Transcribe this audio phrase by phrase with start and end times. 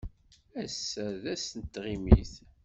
[0.63, 2.33] Ass-a d ass n tɣimit.